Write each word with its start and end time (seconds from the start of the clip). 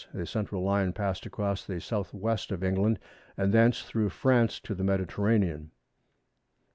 The 0.15 0.25
central 0.25 0.63
line 0.63 0.93
passed 0.93 1.27
across 1.27 1.63
the 1.63 1.75
S. 1.75 1.89
W. 1.91 2.35
of 2.49 2.63
England, 2.63 2.97
and 3.37 3.53
thence 3.53 3.83
through 3.83 4.09
France 4.09 4.59
to 4.61 4.73
the 4.73 4.83
Mediterranean. 4.83 5.69